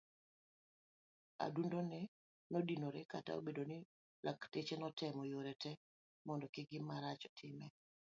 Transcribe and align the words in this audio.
Adundone 1.45 1.99
nodinore 2.51 3.01
kata 3.11 3.31
obedo 3.39 3.63
ni 3.69 3.77
lakteche 4.25 4.75
netemo 4.77 5.21
yore 5.31 5.53
te 5.61 5.71
mondo 6.25 6.45
kik 6.53 6.67
gimarach 6.71 7.23
time. 7.37 7.65